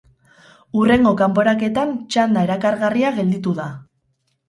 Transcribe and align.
Hurrengo 0.79 1.11
kanporaketan 1.19 1.93
txanda 2.15 2.49
erakargarria 2.49 3.15
gelditu 3.23 3.59
da. 3.65 3.73